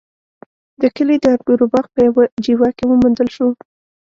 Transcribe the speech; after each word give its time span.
د 0.81 0.83
کلي 0.95 1.15
د 1.19 1.25
انګورو 1.35 1.65
باغ 1.73 1.85
په 1.93 1.99
يوه 2.07 2.23
جیوه 2.43 2.69
کې 2.77 2.83
وموندل 2.87 3.27
شو. 3.35 3.47